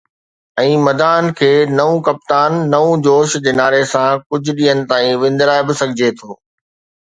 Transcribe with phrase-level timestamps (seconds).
[0.61, 5.73] ۽ مداحن کي ”نئون ڪپتان، نئون جوش“ جي نعري سان ڪجهه ڏينهن تائين وندرائي به
[5.85, 6.29] سگهجي ٿو.